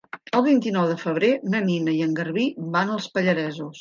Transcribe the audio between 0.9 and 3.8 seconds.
de febrer na Nina i en Garbí van als Pallaresos.